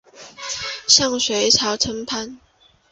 [0.87, 2.39] 向隋朝称藩。